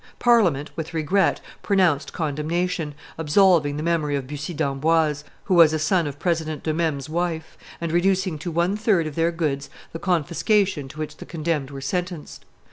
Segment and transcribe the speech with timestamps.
[0.17, 6.07] Parliament, with regret, pronounced condemnation, absolving the memory of Bussy d'Amboise, who was a son
[6.07, 10.87] of President De Mesmes's wife, and reducing to one third of their goods the confiscation
[10.87, 12.45] to which the condemned were sentenced.